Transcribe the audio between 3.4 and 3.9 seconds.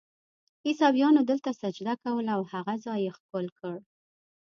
کړ.